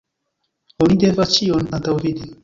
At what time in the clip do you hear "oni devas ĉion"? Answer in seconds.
0.85-1.69